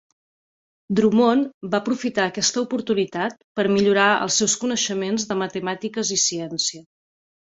Drummond 0.99 1.67
va 1.75 1.81
aprofitar 1.85 2.25
aquesta 2.31 2.59
oportunitat 2.63 3.37
per 3.59 3.67
millorar 3.75 4.09
els 4.25 4.41
seus 4.43 4.57
coneixements 4.65 5.27
de 5.33 5.39
matemàtiques 5.43 6.15
i 6.17 6.19
ciència. 6.27 6.83